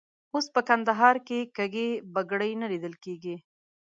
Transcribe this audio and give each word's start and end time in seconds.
اوس 0.33 0.45
په 0.55 0.61
کندهار 0.69 1.15
کې 1.27 1.39
کږې 1.57 1.89
بګړۍ 2.13 2.51
نه 2.61 2.67
لیدل 2.71 2.93
کېږي. 3.03 3.35